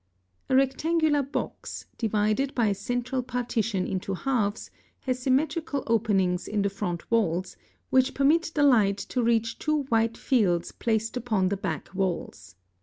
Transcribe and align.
]A 0.49 0.55
rectangular 0.55 1.21
box, 1.21 1.85
divided 1.99 2.55
by 2.55 2.69
a 2.69 2.73
central 2.73 3.21
partition 3.21 3.85
into 3.85 4.15
halves, 4.15 4.71
has 5.01 5.19
symmetrical 5.19 5.83
openings 5.85 6.47
in 6.47 6.63
the 6.63 6.71
front 6.71 7.11
walls, 7.11 7.55
which 7.91 8.15
permit 8.15 8.51
the 8.55 8.63
light 8.63 8.97
to 8.97 9.21
reach 9.21 9.59
two 9.59 9.83
white 9.89 10.17
fields 10.17 10.71
placed 10.71 11.17
upon 11.17 11.49
the 11.49 11.57
back 11.57 11.93
walls. 11.93 12.55